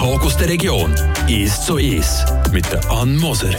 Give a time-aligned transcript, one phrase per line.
[0.00, 0.94] Talk aus der Region.
[1.28, 2.24] «Ist so ist»
[2.54, 3.50] mit der Ann Moser.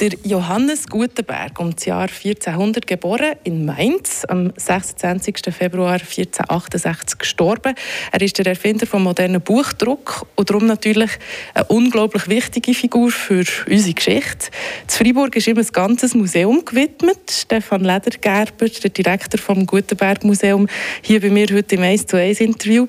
[0.00, 5.54] Der Johannes Gutenberg, um das Jahr 1400 geboren in Mainz, am 26.
[5.56, 7.76] Februar 1468 gestorben.
[8.10, 11.12] Er ist der Erfinder vom modernen Buchdruck und darum natürlich
[11.54, 14.48] eine unglaublich wichtige Figur für unsere Geschichte.
[14.82, 17.30] In Freiburg ist ihm ein ganzes Museum gewidmet.
[17.30, 20.66] Stefan Ledergerber, der Direktor vom Gutenberg Museum,
[21.00, 22.88] hier bei mir heute im 1 zu 1 Interview.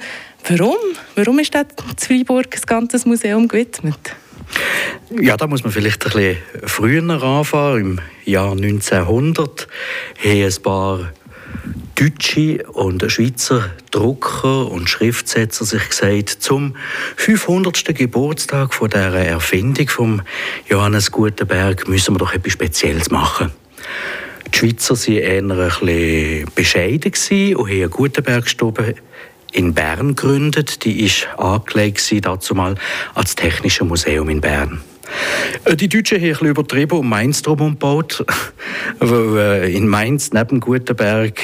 [0.50, 0.76] Warum?
[1.16, 1.66] Warum ist in
[1.98, 4.16] Freiburg ein ganzes Museum gewidmet?
[5.22, 8.02] Ja, da muss man vielleicht ein früher anfangen.
[8.26, 9.68] Im Jahr 1900
[10.22, 11.14] haben ein paar
[11.96, 16.76] deutsche und Schweizer Drucker und Schriftsetzer sich gesagt, zum
[17.16, 17.96] 500.
[17.96, 20.22] Geburtstag von der Erfindung von
[20.68, 23.52] Johannes Gutenberg müssen wir doch etwas Spezielles machen.
[24.54, 28.96] Die Schweizer waren eher ein bescheiden und haben Gutenberg-Stube
[29.54, 30.84] in Bern gegründet.
[30.84, 32.76] Die ist angelegt dazu mal
[33.14, 34.82] als Technische Museum in Bern.
[35.66, 38.26] Äh, die Deutschen haben ein bisschen übertrieben und Mainz drum umgebaut.
[39.00, 41.40] Weil äh, in Mainz neben Gutenberg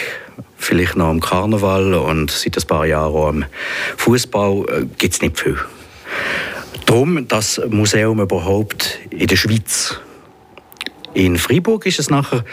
[0.58, 3.46] vielleicht noch am Karneval und seit ein paar Jahren auch am
[3.98, 5.58] Fußball äh, gibt es nicht viel.
[6.86, 10.00] Darum das Museum überhaupt in der Schweiz
[11.14, 12.44] in Freiburg ist es nachher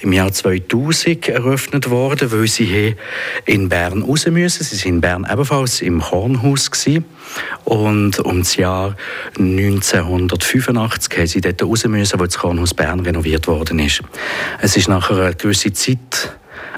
[0.00, 2.96] im Jahr 2000 eröffnet worden, weil sie
[3.46, 4.64] in Bern raus müssen.
[4.64, 7.04] Sie sind in Bern ebenfalls im Kornhaus gewesen.
[7.64, 8.96] und um das Jahr
[9.38, 14.02] 1985 haben sie dort raus müssen, wo das Kornhaus Bern renoviert worden ist.
[14.60, 16.36] Es ist nachher eine gewisse Zeit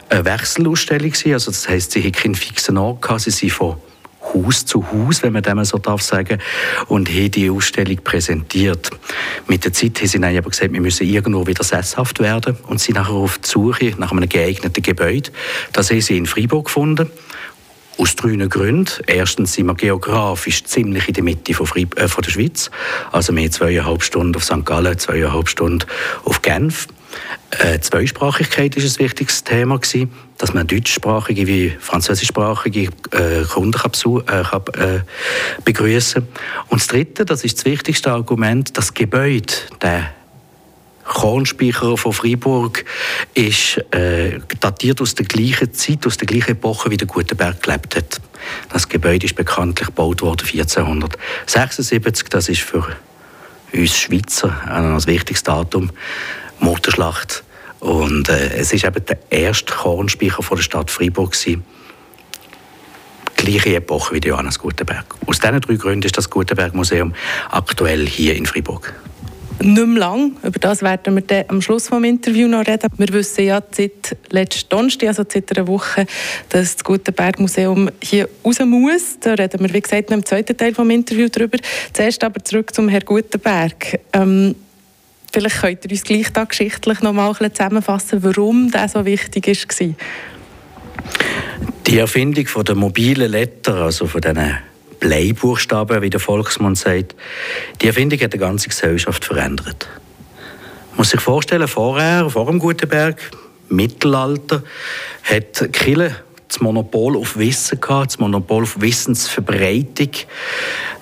[0.08, 1.32] eine Wechselausstellung gewesen.
[1.32, 3.76] also das heißt, sie hatten keinen fixen Ort sie sind von
[4.34, 6.38] Haus zu Haus, wenn man dem so darf sagen,
[6.88, 8.90] und haben die Ausstellung präsentiert.
[9.46, 12.80] Mit der Zeit haben sie dann aber gesagt, wir müssen irgendwo wieder sesshaft werden und
[12.80, 15.30] sind nachher auf die Suche nach einem geeigneten Gebäude.
[15.72, 17.10] Das haben sie in Freiburg gefunden.
[17.98, 18.90] Aus drei Gründen.
[19.06, 22.70] Erstens sind wir geografisch ziemlich in der Mitte von, Frieb äh, von der Schweiz.
[23.12, 24.64] Also wir haben zweieinhalb Stunden auf St.
[24.64, 25.86] Gallen, zweieinhalb Stunden
[26.24, 26.88] auf Genf.
[27.50, 33.92] Äh, Zweisprachigkeit ist ein wichtiges Thema gewesen, dass man deutschsprachige wie französischsprachige äh, Kunden kann,
[34.26, 35.00] äh, kann, äh,
[35.64, 36.26] begrüßen.
[36.68, 40.12] Und das Dritte, das ist das wichtigste Argument, das Gebäude, der
[41.04, 42.84] Kornspeicher von Freiburg
[43.34, 47.96] ist äh, datiert aus der gleichen Zeit, aus der gleichen Epoche, wie der Gutenberg gelebt
[47.96, 48.20] hat.
[48.70, 52.28] Das Gebäude ist bekanntlich gebaut worden 1476.
[52.28, 52.86] Das ist für
[53.72, 55.90] uns Schweizer ein wichtiges Datum.
[56.62, 57.44] Motorschlacht.
[57.80, 61.64] Und äh, es ist eben der erste Kornspeicher von der Stadt Freiburg gewesen.
[63.36, 65.04] Gleiche Epoche wie Johannes Gutenberg.
[65.26, 67.12] Aus diesen drei Gründen ist das Gutenberg-Museum
[67.50, 68.94] aktuell hier in Freiburg.
[69.60, 70.36] Nicht mehr lang.
[70.42, 72.88] Über das werden wir am Schluss des Interviews noch reden.
[72.96, 76.06] Wir wissen ja seit letzten Donnerstag, also seit einer Woche,
[76.48, 79.18] dass das Gutenberg-Museum hier raus muss.
[79.20, 81.58] Da reden wir, wie gesagt, im zweiten Teil des Interviews darüber.
[81.92, 84.00] Zuerst aber zurück zum Herrn Gutenberg.
[84.12, 84.54] Ähm,
[85.32, 89.94] Vielleicht könnt ihr uns gleich da geschichtlich noch mal zusammenfassen, warum das so wichtig war.
[91.86, 94.58] Die Erfindung der mobilen Letter, also von diesen
[95.00, 97.16] Bleibuchstaben, wie der Volksmund sagt,
[97.80, 99.88] die Erfindung hat die ganze Gesellschaft verändert.
[100.90, 103.18] Man muss sich vorstellen, vorher, vor dem Gutenberg,
[103.70, 104.62] Mittelalter,
[105.24, 106.14] hat Kille
[106.52, 110.10] das Monopol auf Wissen gehabt, das Monopol auf Wissensverbreitung.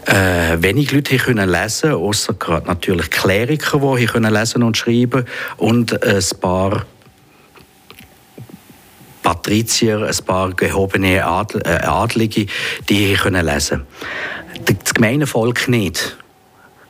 [0.06, 5.25] Äh, wenig Leute können lesen, außer gerade natürlich Kleriker, die können lesen und schreiben
[5.56, 6.87] und ein paar
[9.22, 12.47] Patrizier, ein paar gehobene äh, Adlige,
[12.88, 13.87] die können lesen.
[14.65, 16.17] Das gemeine Volk nicht.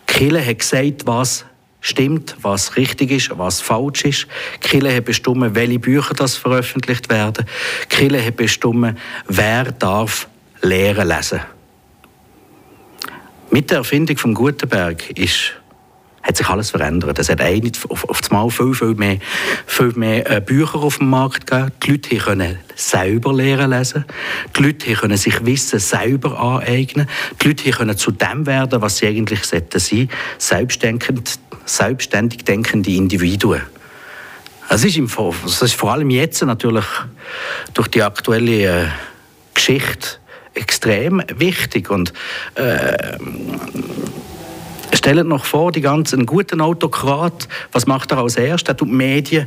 [0.06, 1.46] Kille hat gesagt, was
[1.80, 4.26] stimmt, was richtig ist, was falsch ist.
[4.60, 7.46] Kille hat bestimmt, welche Bücher das veröffentlicht werden.
[7.88, 10.28] Kille hat bestimmt, wer darf
[10.62, 11.40] Lehren lesen.
[13.50, 15.54] Mit der Erfindung von Gutenberg ist
[16.22, 17.18] hat sich alles verändert.
[17.18, 19.18] Es hat auf, auf das Mal viel, viel mehr,
[19.66, 21.72] viel mehr äh, Bücher auf dem Markt gegeben.
[21.82, 24.04] Die Leute können selber lernen lesen.
[24.56, 27.08] Die Leute können sich Wissen selber aneignen.
[27.40, 30.08] Die Leute können zu dem werden, was sie eigentlich sein sollten.
[30.38, 33.62] Selbstdenkend, selbstständig denkende Individuen.
[34.68, 36.84] Das ist, ist vor allem jetzt natürlich
[37.74, 38.86] durch die aktuelle äh,
[39.54, 40.18] Geschichte
[40.54, 41.90] extrem wichtig.
[41.90, 42.12] Und
[42.54, 43.18] äh,
[44.92, 48.68] Stellt noch vor, die ganzen, guten Autokrat, was macht er als erstes?
[48.68, 49.46] Er tut die Medien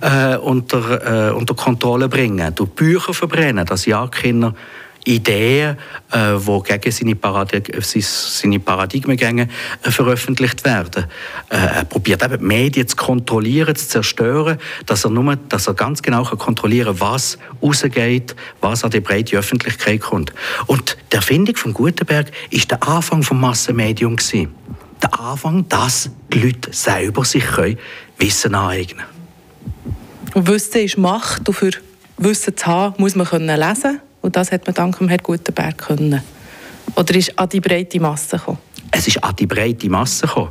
[0.00, 4.54] äh, unter, äh, unter Kontrolle bringen, tut Bücher verbrennen, dass ja Kinder
[5.04, 5.76] Ideen,
[6.10, 9.48] äh, die gegen seine, Paradig seine Paradigmengänge
[9.82, 11.04] äh, veröffentlicht werden.
[11.50, 15.74] Äh, er probiert eben die Medien zu kontrollieren, zu zerstören, dass er, nur, dass er
[15.74, 20.32] ganz genau kann kontrollieren kann, was rausgeht, was an die breite Öffentlichkeit kommt.
[20.66, 24.32] Und die Erfindung von Gutenberg ist der Anfang des Massenmediums.
[24.32, 27.44] Der Anfang, dass die Leute selber sich
[28.18, 29.04] Wissen aneignen
[30.32, 30.46] können.
[30.46, 31.46] Wissen ist Macht.
[31.48, 31.70] Und für
[32.16, 35.76] Wissen zu haben, muss man können lesen Und das hat man dank dem Herrn Gutenberg
[35.76, 36.22] können.
[36.96, 38.56] Oder ist an die breite Masse gekommen?
[38.90, 40.48] Es ist an die breite Masse gekommen.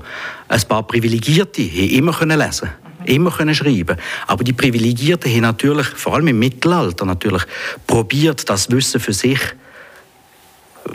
[0.47, 2.69] Ein paar Privilegierte haben immer können lesen
[3.05, 3.97] immer können schreiben
[4.27, 7.43] aber die Privilegierten haben natürlich vor allem im Mittelalter natürlich
[7.85, 9.39] probiert das Wissen für sich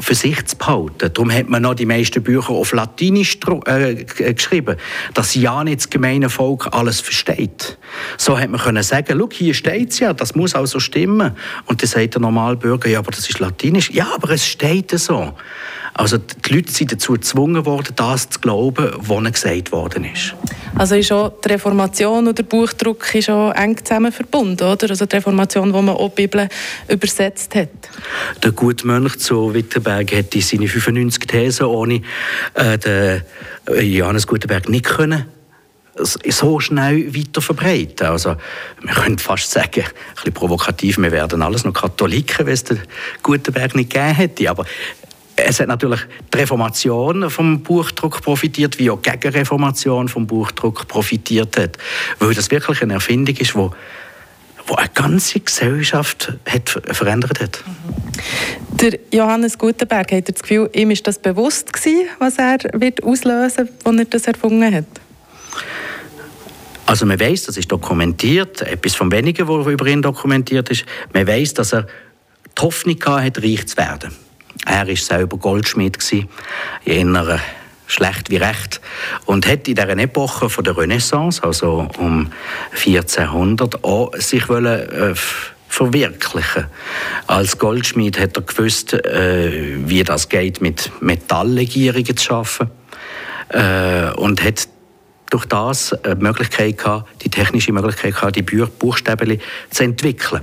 [0.00, 1.10] für sich zu behalten.
[1.12, 4.76] Darum hat man noch die meisten Bücher auf Latinisch äh, geschrieben,
[5.14, 7.78] dass ja nicht das gemeine Volk alles versteht.
[8.16, 11.32] So hat man können sagen, schau, hier steht es ja, das muss also stimmen.
[11.66, 13.90] Und dann sagt der Normalbürger, ja, aber das ist Latinisch.
[13.90, 15.34] Ja, aber es steht so.
[15.98, 20.32] Also die Leute sind dazu gezwungen worden, das zu glauben, was ihnen gesagt worden ist.
[20.76, 24.90] Also ist auch die Reformation und der Buchdruck ist auch eng zusammen verbunden, oder?
[24.90, 26.48] Also die Reformation, wo man auch die Bibel
[26.86, 27.70] übersetzt hat.
[28.44, 32.02] Der gute Mönch zu Wittenberg hätte seine 95 Thesen ohne
[32.54, 33.22] äh, den
[33.68, 35.24] äh, Johannes Gutenberg nicht können
[36.04, 38.06] so schnell weiter verbreiten.
[38.06, 38.36] Also,
[38.80, 42.80] wir können fast sagen, ein bisschen provokativ, wir werden alles noch Katholiken, wenn es den
[43.22, 44.50] Gutenberg nicht gegeben hätte.
[44.50, 44.64] Aber
[45.46, 46.00] es hat natürlich
[46.32, 51.78] die Reformation vom Buchdruck profitiert, wie auch die Gegenreformation vom Buchdruck profitiert hat.
[52.18, 53.70] Weil das wirklich eine Erfindung ist, die
[54.68, 57.64] wo eine ganze Gesellschaft hat verändert hat.
[58.72, 63.68] Der Johannes Gutenberg, hat das Gefühl, ihm ist das bewusst gewesen, was er wird auslösen
[63.68, 64.84] wird, als er das erfunden hat?
[66.84, 70.84] Also man weiß, das ist dokumentiert, etwas von wenigen, was über ihn dokumentiert ist.
[71.12, 71.86] Man weiß, dass er
[72.56, 74.12] die Hoffnung hatte, reich zu werden.
[74.68, 75.98] Er war selber Goldschmied,
[76.84, 77.40] eher
[77.86, 78.82] schlecht wie recht.
[79.24, 82.30] Und hat in dieser Epoche von der Renaissance, also um
[82.72, 85.14] 1400, auch sich wollen, äh,
[85.68, 86.66] verwirklichen.
[87.26, 92.70] Als Goldschmied hat er gewusst, äh, wie das geht, mit Metalllegierungen zu arbeiten.
[93.48, 94.68] Äh, und hat
[95.30, 99.40] durch das die Möglichkeit gehabt, die technische Möglichkeit gehabt, die Buchstaben
[99.70, 100.42] zu entwickeln.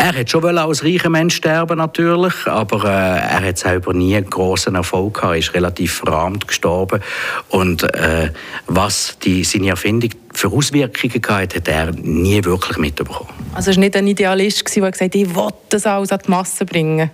[0.00, 4.30] Er hat schon als reicher Mensch sterben natürlich, aber äh, er hat selber nie einen
[4.30, 5.38] großen Erfolg gehabt.
[5.38, 7.02] Ist relativ verarmt gestorben
[7.48, 8.30] und äh,
[8.68, 13.28] was die, seine Erfindung für Auswirkungen hatte, hat er nie wirklich mitbekommen.
[13.54, 16.30] Also er war nicht ein Idealist, der gesagt hat, ich will das alles an die
[16.30, 17.10] Masse bringen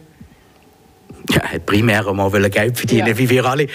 [1.31, 3.19] ja, hat primär mal Geld verdienen, ja.
[3.19, 3.67] wie wir alle.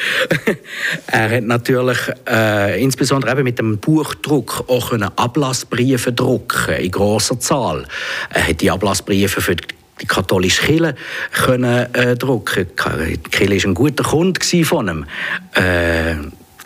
[1.07, 1.97] er hat natürlich
[2.29, 7.85] äh, insbesondere eben mit dem Buchdruck auch Ablassbriefe drucken in großer Zahl.
[8.29, 10.95] Er hat die Ablassbriefe für die katholische Kirche
[11.33, 12.67] können äh, drucken.
[12.67, 15.05] Die Kirche war ein guter Kunde von ihm.
[15.55, 16.15] Äh,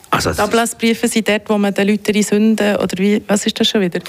[0.10, 3.60] also, die Ablassbriefe sind dort, wo man den Leuten die Sünden, oder wie, was ist
[3.60, 4.00] das schon wieder?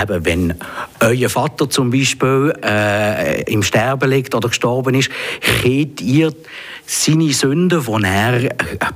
[0.00, 0.54] Eben, wenn
[1.00, 5.10] euer Vater zum Beispiel äh, im Sterben liegt oder gestorben ist,
[5.62, 6.32] könnt ihr
[6.86, 8.50] seine Sünden, die er äh,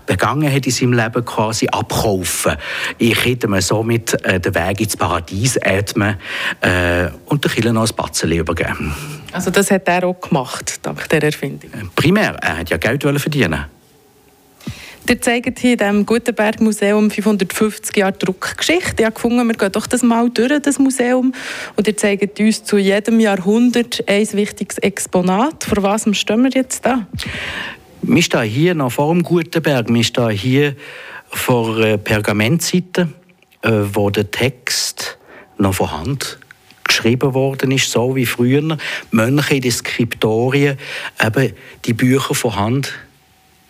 [0.07, 2.57] begangen hat in seinem Leben, quasi abkaufen.
[2.99, 6.17] Ich hätte mir somit äh, den Weg ins Paradies atmen
[6.61, 8.95] äh, und der Killer noch ein Batzen übergeben.
[9.33, 11.71] Also das hat er auch gemacht, dank der Erfindung?
[11.95, 13.67] Primär, er hat ja Geld verdienen
[15.07, 18.95] Ihr zeigt hier in diesem Gutenberg-Museum 550 Jahre Druckgeschichte.
[19.01, 21.35] Ich habe gefunden, wir gehen doch das mal durch, das Museum.
[21.77, 25.65] Und ihr zeigt uns zu jedem Jahrhundert ein wichtiges Exponat.
[25.65, 27.07] Vor was stehen wir jetzt da?
[28.01, 29.93] Wir stehen hier noch vor dem Gutenberg.
[29.93, 30.75] Wir stehen hier
[31.29, 33.13] vor äh, Pergamentseiten,
[33.63, 35.19] wo der Text
[35.59, 36.39] noch von Hand
[36.83, 38.79] geschrieben worden ist, so wie früher.
[39.11, 40.79] Mönche in den Skriptorien
[41.23, 41.53] eben
[41.85, 42.95] die Bücher von Hand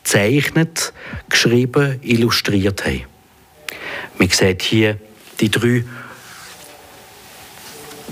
[0.05, 0.93] gezeichnet,
[1.29, 3.03] geschrieben, illustriert haben.
[4.19, 4.99] Man sieht hier
[5.41, 5.85] die drei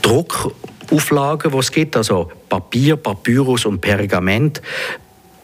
[0.00, 4.60] Druckauflagen, die es gibt, also Papier, Papyrus und Pergament.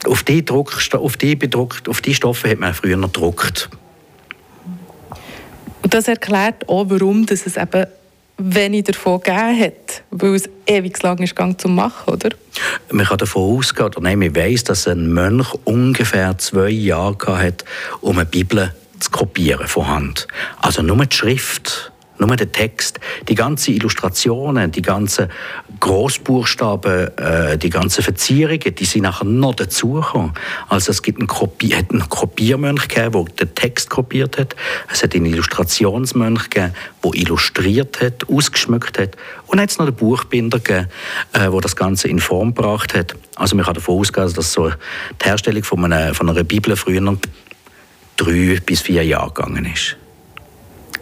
[0.06, 3.68] Auf die, Druck, auf die, bedruckt, auf die Stoffe hat man früher noch gedruckt.
[5.82, 7.86] Und das erklärt auch, warum das es eben
[8.36, 12.30] wenig davon gegeben hat, weil es ewig lang ist gegangen zu machen, oder?
[12.90, 17.64] Man kann davon ausgehen, oder nein, man weiss, dass ein Mönch ungefähr zwei Jahre hatte,
[18.00, 20.26] um eine Bibel zu kopieren von Hand.
[20.60, 23.00] Also nur die Schrift, nur der Text.
[23.28, 25.28] Die ganzen Illustrationen, die ganzen
[25.80, 30.32] Großbuchstaben, äh, die ganzen Verzierungen, die sind nachher noch dazugekommen.
[30.68, 34.56] Also es gibt einen, Kopi hat einen Kopiermönch gegeben, der den Text kopiert hat.
[34.92, 39.16] Es hat einen Illustrationsmönch gegeben, der illustriert hat, ausgeschmückt hat.
[39.46, 40.88] Und es noch den Buchbinder gegeben,
[41.32, 43.14] äh, der das Ganze in Form gebracht hat.
[43.36, 47.16] Also man kann davon ausgehen, dass so die Herstellung von einer, von einer Bibel früher
[48.16, 49.96] drei bis vier Jahre gegangen ist.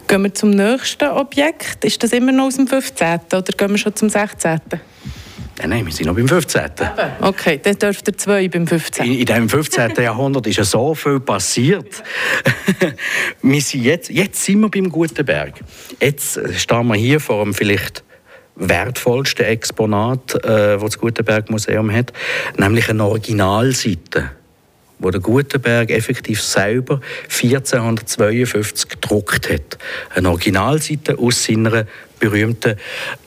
[0.09, 1.85] Gehen wir zum nächsten Objekt.
[1.85, 3.21] Ist das immer noch aus dem 15.
[3.33, 4.61] oder gehen wir schon zum 16.?
[5.59, 6.63] Nein, nein, wir sind noch beim 15.
[7.23, 9.05] Okay, dann dürft ihr zwei beim 15.
[9.05, 9.95] In, in dem 15.
[9.97, 12.05] Jahrhundert ist ja so viel passiert.
[13.43, 15.55] wir sind jetzt, jetzt sind wir beim Gutenberg.
[16.01, 18.05] Jetzt stehen wir hier vor einem vielleicht
[18.55, 22.13] wertvollsten Exponat, äh, das das Gutenberg Museum hat,
[22.59, 24.31] nämlich eine Originalseite
[24.99, 29.79] wo der Gutenberg effektiv selber 1452 gedruckt hat.
[30.15, 31.87] Eine Originalseite aus seiner
[32.19, 32.77] berühmten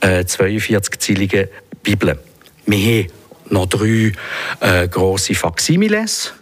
[0.01, 1.47] äh, 42-zeiligen
[1.83, 2.17] Bibel.
[2.65, 3.11] Wir haben
[3.49, 4.11] noch drei
[4.59, 6.33] äh, grosse Faximiles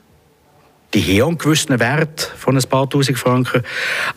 [0.98, 3.62] die haben einen gewissen Wert von ein paar tausend Franken.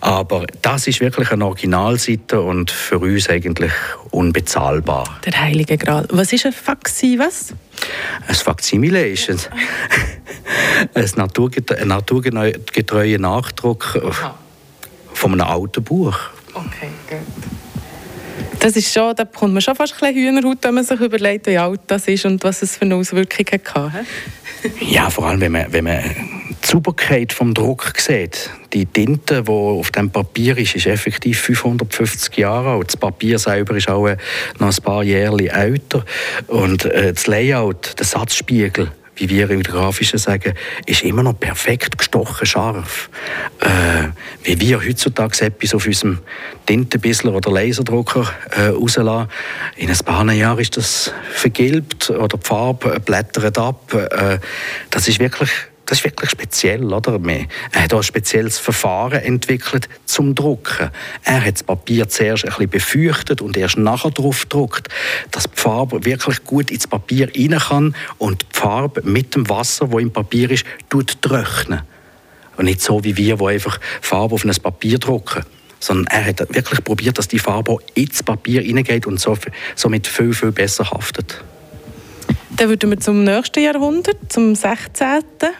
[0.00, 3.72] Aber das ist wirklich eine Originalseite und für uns eigentlich
[4.10, 5.20] unbezahlbar.
[5.26, 6.06] Der Heilige Gral.
[6.10, 7.18] Was ist ein Faxi?
[7.18, 7.52] Was?
[8.26, 9.38] Ein Faximile ist ein,
[10.94, 11.10] ein
[11.88, 14.00] naturgetreuer Nachdruck
[15.12, 16.16] von einem alten Buch.
[16.54, 17.18] Okay, gut.
[18.58, 21.46] Das ist schon, da bekommt man schon fast ein bisschen Hühnerhaut, wenn man sich überlegt,
[21.46, 24.06] wie alt das ist und was es für eine Auswirkung hatte.
[24.80, 26.39] ja, vor allem, wenn man, wenn man
[26.70, 28.48] die Sauberkeit vom Druck sieht.
[28.72, 32.88] Die Tinte, die auf dem Papier ist, ist effektiv 550 Jahre alt.
[32.88, 34.08] Das Papier selber ist auch
[34.60, 36.04] noch ein paar Jahre älter.
[36.46, 40.54] Und äh, das Layout, der Satzspiegel, wie wir im Grafischen sagen,
[40.86, 43.10] ist immer noch perfekt gestochen scharf.
[43.58, 44.10] Äh,
[44.44, 46.20] wie wir heutzutage etwas auf unserem
[46.66, 49.28] Tintenbissler oder Laserdrucker äh, rauslassen.
[49.76, 53.92] In ein paar Jahren ist das vergilbt oder die Farbe blättert ab.
[53.92, 54.38] Äh,
[54.90, 55.50] das ist wirklich
[55.90, 57.18] das ist wirklich speziell, oder?
[57.72, 60.90] Er hat auch ein spezielles Verfahren entwickelt zum Drucken.
[61.24, 64.86] Er hat das Papier zuerst ein bisschen befeuchtet und erst nachher drauf gedruckt,
[65.32, 69.90] dass die Farbe wirklich gut ins Papier rein kann und die Farbe mit dem Wasser,
[69.90, 71.82] wo im Papier ist, tut trocknen.
[72.56, 75.42] Und nicht so wie wir, wo einfach Farbe auf ein Papier drucken
[75.82, 80.52] sondern er hat wirklich probiert, dass die Farbe ins Papier hineingeht und somit viel, viel
[80.52, 81.42] besser haftet.
[82.56, 85.06] Dann würden wir zum nächsten Jahrhundert, zum 16.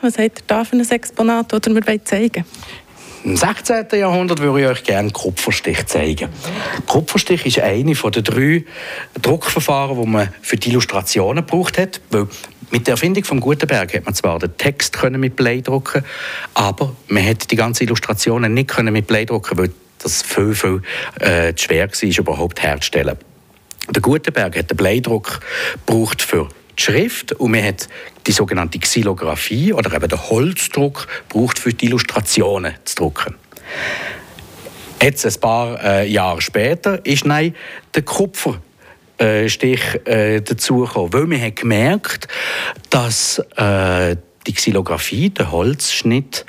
[0.03, 2.45] Was habt ihr da für ein Exponat, das wir zeigen
[3.25, 3.87] Im 16.
[3.93, 6.31] Jahrhundert würde ich euch gerne Kupferstich zeigen.
[6.87, 8.65] Kupferstich ist eine der drei
[9.21, 12.01] Druckverfahren, die man für die Illustrationen gebraucht hat.
[12.11, 12.27] Weil
[12.71, 16.05] mit der Erfindung von Gutenberg hat man zwar den Text können mit Blei drucken,
[16.55, 20.83] aber man hat die ganzen Illustrationen nicht können mit Blei drucken, weil das viel, viel
[21.21, 23.17] äh, schwer war, überhaupt herzustellen.
[23.91, 25.41] Der Gutenberg hat den Bleidruck
[25.87, 26.49] gebraucht für
[26.81, 27.89] die Schrift und man hat
[28.27, 33.35] die sogenannte Xylographie oder eben den Holzdruck gebraucht für die Illustrationen zu drucken.
[35.03, 37.55] Jetzt ein paar äh, Jahre später ist nein,
[37.95, 38.61] der Kupferstich
[40.05, 42.29] äh, dazugekommen, weil man hat gemerkt,
[42.91, 46.45] dass äh, die Xylographie, der Holzschnitt,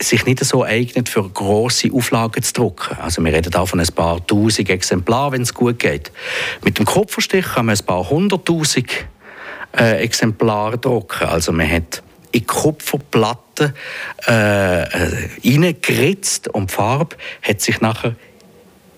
[0.00, 2.96] sich nicht so eignet, für große Auflagen zu drucken.
[2.98, 6.12] Also wir reden da von ein paar tausend Exemplaren, wenn es gut geht.
[6.62, 8.86] Mit dem Kupferstich kann man ein paar hunderttausend
[9.76, 11.26] äh, Exemplare drucken.
[11.28, 12.02] Also man hat
[12.32, 13.74] in Kupferplatten
[14.26, 18.16] äh, äh, reingeritzt und die Farbe hat sich nachher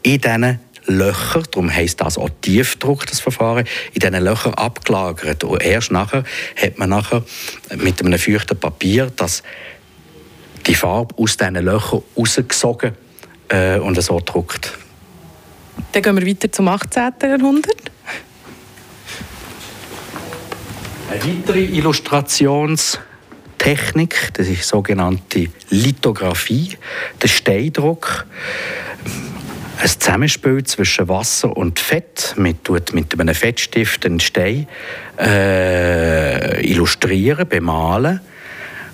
[0.03, 5.45] in diesen Löcher, darum heisst das auch Tiefdruck, das Verfahren, in diesen Löchern abgelagert.
[5.45, 7.25] Und erst nachher hat man nachher
[7.77, 9.43] mit einem feuchten Papier das,
[10.67, 12.93] die Farbe aus diesen Löchern rausgesogen
[13.49, 14.73] äh, und so gedruckt.
[15.93, 17.13] Dann gehen wir weiter zum 18.
[17.23, 17.86] Jahrhundert.
[21.09, 26.77] Eine weitere Illustrationstechnik, das ist die sogenannte Lithografie,
[27.23, 28.27] der Steindruck.
[29.79, 32.35] Ein Zusammenspiel zwischen Wasser und Fett.
[32.37, 34.67] Man tut mit einem Fettstift einen Stein
[35.19, 38.21] äh, illustrieren, bemalen.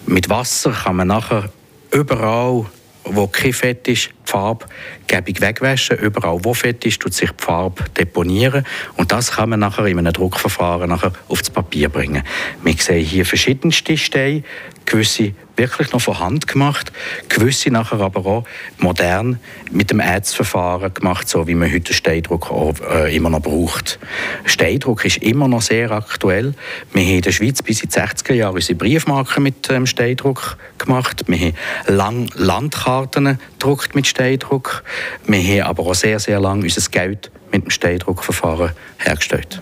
[0.05, 1.49] Mit Wasser kann man nachher
[1.93, 2.67] überall
[3.05, 4.67] wo kein Fett ist, die Farbe
[5.07, 5.99] gäbig wegwaschen.
[5.99, 8.65] Überall, wo Fett ist, tut sich die Farbe deponieren.
[8.97, 12.23] Und das kann man nachher in einem Druckverfahren nachher auf das Papier bringen.
[12.63, 14.43] Wir sehen hier verschiedenste Steine,
[14.87, 16.93] gewisse wirklich noch von Hand gemacht,
[17.29, 18.45] gewisse nachher aber auch
[18.79, 19.39] modern
[19.71, 23.99] mit dem Ärzverfahren gemacht, so wie man heute Steindruck auch, äh, immer noch braucht.
[24.45, 26.55] Steindruck ist immer noch sehr aktuell.
[26.93, 30.57] Wir haben in der Schweiz bis in die 60er Jahre unsere Briefmarken mit ähm, Steindruck
[30.79, 31.25] gemacht.
[31.27, 31.55] Wir haben
[31.87, 34.83] lang Landkarten gedruckt mit Steindruck.
[35.27, 39.61] Wir haben aber auch sehr, sehr lange unser Geld mit dem Steindruckverfahren hergestellt.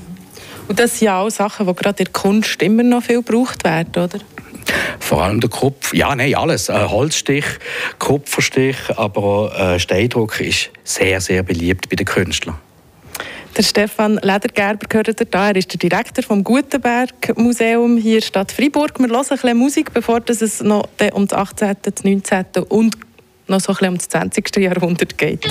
[0.69, 3.65] Und das sind ja auch Sachen, die gerade in der Kunst immer noch viel gebraucht
[3.65, 4.21] werden, oder?
[4.99, 6.69] Vor allem der Kopf, ja, nein, alles.
[6.69, 7.45] Äh, Holzstich,
[7.99, 12.57] Kupferstich, aber auch äh, Steindruck ist sehr, sehr beliebt bei den Künstlern.
[13.57, 15.49] Der Stefan Ledergerber gehört da.
[15.49, 18.99] Er ist der Direktor vom Gutenberg Museum hier in Stadt Freiburg.
[19.01, 22.45] Wir hören ein bisschen Musik, bevor es noch um das 18., das 19.
[22.69, 22.97] und
[23.49, 24.57] noch so ein bisschen um das 20.
[24.57, 25.47] Jahrhundert geht.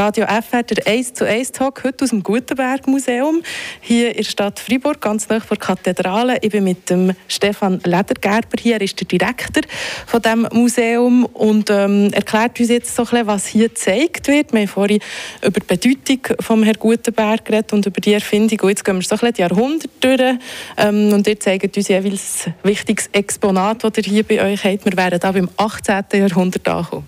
[0.00, 3.42] Radio FR, der 1 zu 1 Talk, heute aus dem Gutenberg Museum,
[3.82, 6.38] hier in der Stadt Freiburg, ganz nah vor der Kathedrale.
[6.40, 9.62] Ich bin mit dem Stefan Ledergerber hier, er ist der Direktor
[10.06, 14.54] von dem Museum und ähm, erklärt uns jetzt so ein bisschen, was hier gezeigt wird.
[14.54, 15.00] Wir haben vorhin
[15.42, 18.58] über die Bedeutung von Herrn Gutenberg geredet und über die Erfindung.
[18.58, 20.38] Und jetzt gehen wir so ein bisschen die Jahrhunderte durch
[20.78, 24.86] ähm, und ihr zeigt uns jeweils ein wichtiges Exponat, das ihr hier bei euch habt.
[24.86, 26.04] Wir wären da beim 18.
[26.14, 27.04] Jahrhundert angekommen.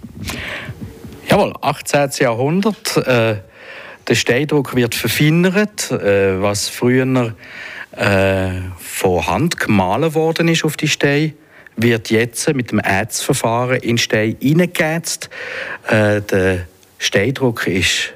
[1.29, 2.11] Jawohl, 18.
[2.21, 2.97] Jahrhundert.
[2.97, 3.37] Äh,
[4.09, 7.35] der Steindruck wird verfeinert, äh, was früher
[7.93, 11.35] äh, von Hand gemahlen worden ist auf die Steine
[11.77, 15.31] wird jetzt mit dem Ätzverfahren in Stein hineingeätzt.
[15.89, 16.67] Äh, der
[16.99, 18.13] Steindruck ist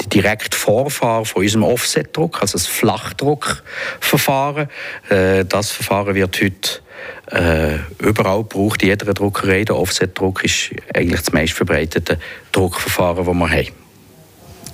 [0.00, 4.68] die direkte Vorfahren von unserem Offsetdruck, also das Flachdruckverfahren.
[5.08, 6.80] Äh, das Verfahren wird heute
[7.30, 9.64] äh, überall gebraucht, in jeder Druckerei.
[9.64, 12.18] Der Offsetdruck ist eigentlich das meist verbreitete
[12.52, 13.68] Druckverfahren, das wir haben.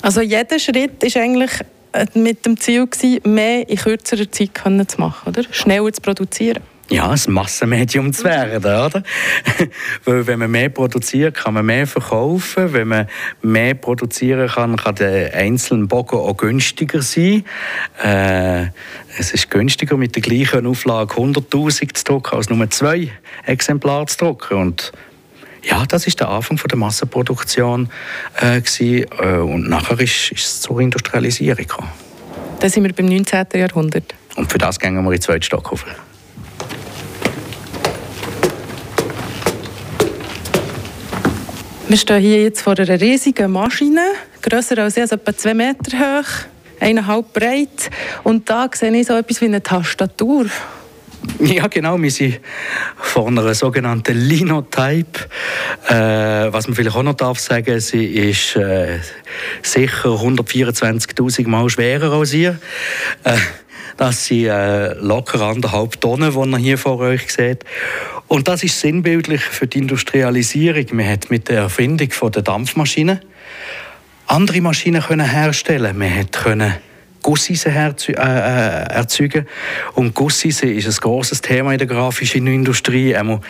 [0.03, 1.51] Also jeder Schritt ist eigentlich
[1.93, 4.51] äh, mit dem Ziel gewesen, mehr in kürzerer Zeit
[4.89, 5.43] zu machen, oder?
[5.51, 9.03] Schneller zu produzieren ja, ein Massenmedium zu werden, oder?
[10.05, 12.73] Weil wenn man mehr produziert, kann man mehr verkaufen.
[12.73, 13.09] Wenn man
[13.43, 17.45] mehr produzieren kann, kann der einzelne Bogen auch günstiger sein.
[18.03, 18.67] Äh,
[19.19, 23.09] es ist günstiger, mit der gleichen Auflage 100'000 zu drucken, als nur zwei
[23.47, 24.59] Exemplare zu drucken.
[24.59, 24.93] Und
[25.63, 27.89] ja, das ist der Anfang von der Massenproduktion
[28.41, 31.91] äh, gewesen, äh, und nachher ist, ist es zur Industrialisierung gekommen.
[32.59, 33.47] Da sind wir beim 19.
[33.55, 34.15] Jahrhundert.
[34.37, 35.85] Und für das gehen wir in den zweiten Stock auf.
[41.91, 45.99] Wir stehen hier jetzt vor einer riesigen Maschine, grösser als ich, also etwa zwei Meter
[45.99, 46.29] hoch,
[46.79, 47.91] eineinhalb breit.
[48.23, 50.47] Und da sehe ich so etwas wie eine Tastatur.
[51.41, 52.01] Ja, genau.
[52.01, 52.41] Wir sind
[52.97, 55.29] vor einer sogenannten Linotype.
[55.89, 59.01] Äh, was man vielleicht auch noch darf sagen, sie ist äh,
[59.61, 62.59] sicher 124.000 Mal schwerer als ihr.
[63.25, 63.37] Äh,
[63.97, 67.65] das sind äh, locker anderthalb Tonnen, die ihr hier vor euch seht.
[68.31, 70.87] Und das ist sinnbildlich für die Industrialisierung.
[70.93, 73.21] Man hat mit der Erfindung der Dampfmaschine
[74.29, 75.99] andere Maschinen können herstellen.
[75.99, 76.75] Man hat können
[77.23, 79.49] Gussisen äh, äh, erzeugen.
[79.95, 83.17] Und Gussisen ist ein großes Thema in der grafischen Industrie.
[83.17, 83.41] Einmal,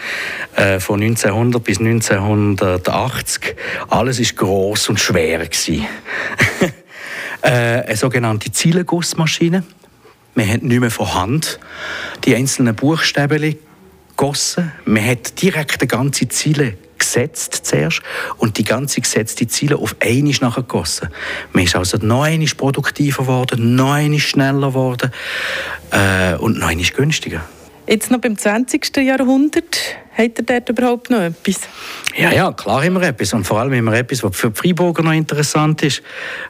[0.56, 3.56] äh, von 1900 bis 1980.
[3.90, 5.42] Alles ist groß und schwer
[7.42, 9.62] äh, eine sogenannte Zielengussmaschine.
[10.34, 11.60] Man hat nicht mehr von Hand
[12.24, 13.56] die einzelnen Buchstaben
[14.20, 14.70] gegossen.
[14.85, 18.02] Man hat direkt die ganze Ziele gesetzt zuerst
[18.37, 21.09] und die ganze gesetzte Ziele auf einmal nachher gegossen.
[21.54, 25.11] Man ist also noch einmal produktiver geworden, noch einmal schneller geworden
[25.90, 27.40] äh, und noch einmal günstiger.
[27.87, 28.94] Jetzt noch beim 20.
[28.98, 31.61] Jahrhundert, hat er dort überhaupt noch etwas?
[32.14, 33.33] Ja, ja, klar wir etwas.
[33.33, 36.02] Und vor allem wir etwas, was für die Freiburger noch interessant ist.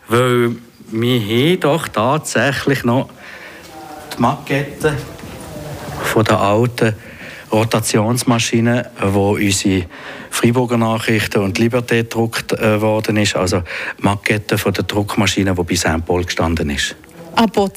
[0.09, 0.57] Weil
[0.91, 3.11] wir haben doch tatsächlich noch
[4.17, 4.97] die Maquette
[6.03, 6.95] von der alten
[7.53, 9.87] Rotationsmaschine, wo unsere
[10.31, 13.63] Freiburger Nachrichten und Liberté gedruckt äh, worden ist, also
[13.99, 16.05] Maquette von der Druckmaschine, die bei St.
[16.07, 16.97] Paul gestanden ist.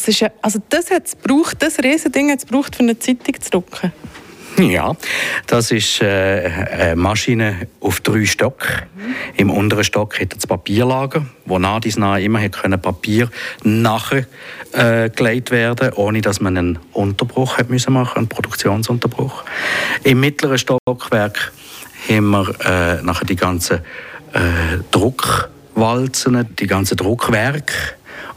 [0.07, 3.49] Ist ja, also das hat es gebraucht, das Riesending hat es für eine Zeitung zu
[3.49, 3.91] drucken?
[4.59, 4.95] Ja,
[5.47, 8.65] das ist äh, eine Maschine auf drei Stock.
[8.95, 9.15] Mhm.
[9.37, 13.29] Im unteren Stock hat das Papierlager, wo nach dies nach immer hat können Papier
[13.63, 19.43] nachgelegt äh, werden, ohne dass man einen Unterbruch hat müssen machen, einen Produktionsunterbruch.
[20.03, 21.51] Im mittleren Stockwerk
[22.09, 23.77] haben wir äh, nachher die ganzen
[24.33, 27.73] äh, Druckwalzen, die ganzen Druckwerke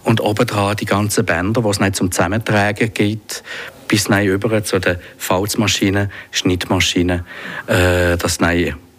[0.04, 3.42] und obendrauf die ganzen Bänder, die es nicht zum Zusammentragen gibt,
[3.88, 7.24] bis über zu den Falzmaschinen, Schnittmaschinen,
[7.66, 8.40] äh, dass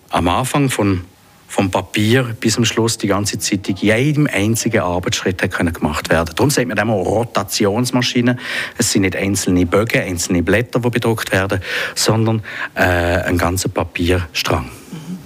[0.10, 1.04] am Anfang von
[1.48, 6.34] vom Papier bis zum Schluss die ganze Zeit in jedem einzigen Arbeitsschritt können gemacht werden.
[6.36, 8.40] Darum sagt man immer Rotationsmaschinen.
[8.78, 11.62] Es sind nicht einzelne Bögen, einzelne Blätter, die bedruckt werden,
[11.96, 12.44] sondern
[12.76, 14.66] äh, ein ganzer Papierstrang.
[14.66, 15.18] Mhm.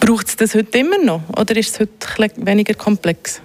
[0.00, 3.42] Braucht es das heute immer noch oder ist es heute weniger komplex?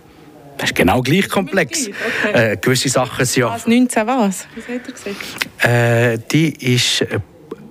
[0.58, 1.90] Das ist genau gleich komplex.
[2.24, 2.54] Okay.
[2.54, 3.50] Äh, gewisse Sachen sind ja...
[3.50, 4.48] Was, 19 was?
[4.56, 5.18] Was hat er gesagt?
[5.64, 7.20] Äh, die ist äh,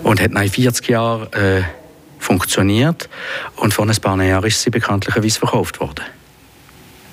[0.03, 1.63] Und hat nach 40 Jahren äh,
[2.19, 3.09] funktioniert.
[3.55, 6.03] Und vor ein paar Jahren ist sie bekanntlicherweise verkauft worden.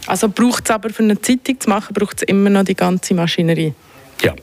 [0.07, 3.15] Also braucht es aber für eine Zeitung zu machen, braucht es immer noch die ganze
[3.15, 3.73] Maschinerie?
[4.21, 4.35] Ja.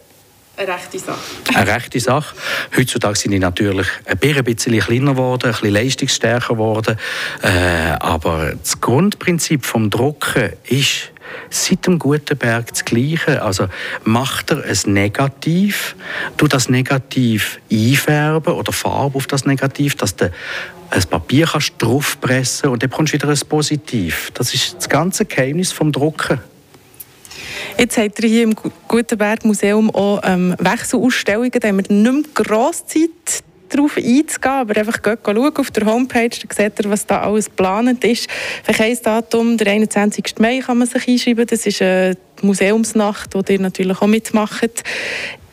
[0.60, 1.20] Eine rechte Sache.
[1.54, 2.36] Eine rechte Sache.
[2.76, 6.98] Heutzutage sind die natürlich ein bisschen kleiner geworden, ein bisschen leistungsstärker geworden.
[7.42, 11.12] Äh, aber das Grundprinzip des Drucken ist
[11.50, 13.42] seit dem Gutenberg das Gleiche.
[13.42, 13.70] Also
[14.04, 15.96] macht er ein Negativ,
[16.36, 20.30] du das Negativ einfärben oder Farbe auf das Negativ, dass du
[20.90, 24.32] ein Papier kannst draufpressen und dann bekommst du wieder ein Positiv.
[24.34, 26.42] Das ist das ganze Geheimnis vom Drucken.
[27.78, 28.56] Jetzt habt ihr hier im
[28.88, 31.52] Gutenberg Museum auch ähm, Wechselausstellungen.
[31.52, 36.30] Da haben wir nicht mehr grosse Zeit darauf einzugehen, aber einfach schauen auf der Homepage,
[36.30, 38.28] dann seht ihr, was da alles geplant ist.
[38.64, 40.40] Für ein Datum, der 21.
[40.40, 41.46] Mai, kann man sich einschreiben.
[41.46, 44.84] Das ist eine Museumsnacht, wo ihr natürlich auch mitmacht.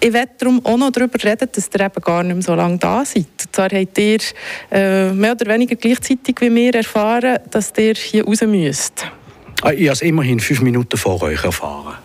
[0.01, 2.79] Ich werde darum auch noch darüber reden, dass ihr eben gar nicht mehr so lange
[2.79, 3.27] da seid.
[3.45, 4.19] Und zwar habt ihr
[4.71, 9.07] äh, mehr oder weniger gleichzeitig wie wir erfahren, dass ihr hier raus müsst.
[9.67, 11.97] Ah, ich habe es immerhin fünf Minuten vor euch erfahren.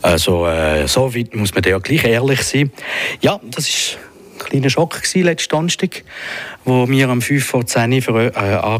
[0.00, 2.72] Also, äh, so weit muss man ja gleich ehrlich sein.
[3.20, 3.98] Ja, das ist
[4.38, 6.04] kleiner Schock gewesen, letzten Donnerstag,
[6.64, 8.78] wo mir am 5 vor 10 Uhr äh,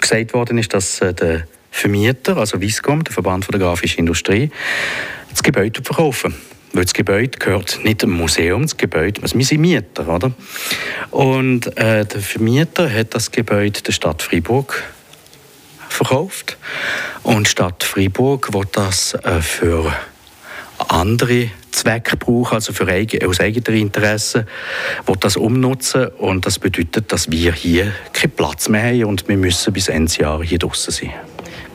[0.00, 4.50] gesagt worden ist, dass äh, der Vermieter, also Viscom, der Verband der grafischen Industrie,
[5.28, 6.34] das Gebäude verkaufen
[6.72, 10.32] weil das Gebäude gehört nicht dem Museum, das Gebäude, also wir sind Mieter, oder?
[11.10, 14.84] Und äh, der Vermieter hat das Gebäude der Stadt Freiburg
[15.88, 16.56] verkauft
[17.22, 19.92] und die Stadt Freiburg will das äh, für
[20.88, 24.46] andere Zwecke brauchen, also für eigen, aus eigenem Interesse,
[25.06, 29.36] will das umnutzen und das bedeutet, dass wir hier keinen Platz mehr haben und wir
[29.36, 31.12] müssen bis Ende Jahr hier draußen sein.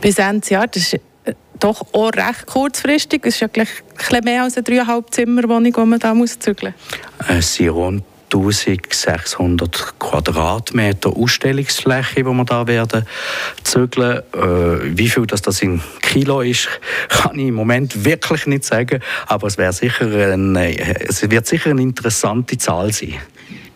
[0.01, 0.93] Bis Ende Jahr, das ist
[1.25, 3.25] äh, doch auch recht kurzfristig.
[3.25, 3.69] Es ist ja gleich
[4.11, 6.73] ein mehr als eine dreieinhalb Zimmerwohnung, die man da muss zügeln
[7.19, 7.29] muss.
[7.29, 13.05] Es sind rund 1600 Quadratmeter Ausstellungsfläche, die wir da werden
[13.63, 14.21] zügeln.
[14.33, 16.67] Äh, wie viel das, das in Kilo ist,
[17.09, 21.69] kann ich im Moment wirklich nicht sagen, aber es, wäre sicher ein, es wird sicher
[21.69, 23.15] eine interessante Zahl sein.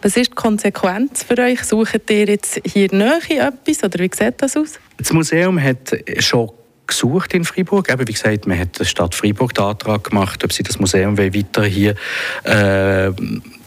[0.02, 1.64] Was ist die Konsequenz für euch?
[1.64, 4.80] Sucht ihr jetzt hier Nähe etwas oder wie sieht das aus?
[4.98, 6.52] Das Museum hat schon
[6.88, 7.92] gesucht in Freiburg.
[7.92, 11.18] Eben, wie gesagt, man hat der Stadt Freiburg den Antrag gemacht, ob sie das Museum
[11.18, 11.96] weiter hier
[12.44, 13.12] äh,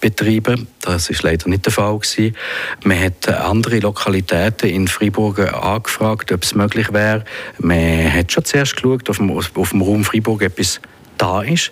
[0.01, 0.67] betreiben.
[0.81, 2.37] Das ist leider nicht der Fall gewesen.
[2.85, 7.25] Man hat andere Lokalitäten in Freiburg angefragt, ob es möglich wäre.
[7.59, 10.81] Man hat schon zuerst geschaut, ob auf dem Raum Freiburg etwas
[11.19, 11.71] da ist.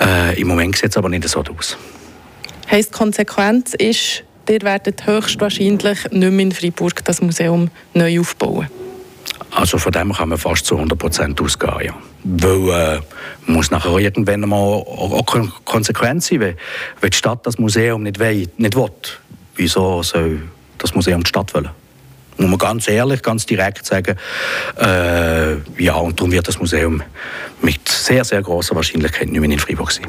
[0.00, 1.76] Äh, Im Moment sieht es aber nicht so aus.
[2.70, 8.68] Heißt Konsequenz ist, ihr werdet höchstwahrscheinlich nicht mehr in Freiburg das Museum neu aufbauen.
[9.60, 11.94] Also von dem kann man fast zu 100 Prozent ausgehen, ja.
[12.24, 13.00] Weil äh,
[13.44, 15.26] muss nachher irgendwann mal auch
[15.66, 16.56] Konsequenz sein, wenn,
[17.02, 18.88] wenn die Stadt das Museum nicht will, nicht will.
[19.56, 21.68] Wieso soll das Museum die Stadt wollen?
[22.38, 24.16] Muss man ganz ehrlich, ganz direkt sagen,
[24.80, 27.02] äh, ja, und darum wird das Museum
[27.60, 30.06] mit sehr, sehr großer Wahrscheinlichkeit nicht mehr in Freiburg sein.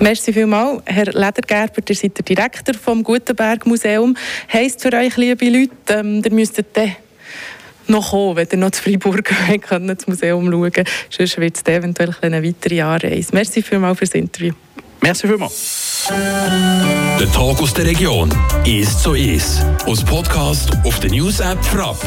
[0.00, 4.16] Merci vielmals, Herr Ledergerber, ihr seid der Direktor vom Gutenberg Museum.
[4.50, 6.74] Heißt für euch, liebe Leute, ähm, ihr müsstet
[7.88, 9.24] noch kommen, wenn ihr noch zu Freiburg
[9.62, 10.88] könnt, das Museum schauen könnt.
[11.10, 13.28] Sonst wird es eventuell eine weitere Anreise.
[13.32, 14.54] Merci vielmals für das Interview.
[15.00, 16.08] Merci vielmals.
[16.08, 18.30] Der Tag aus der Region
[18.64, 19.64] ist so ist.
[19.86, 21.98] Aus Podcast auf der News App Frapp.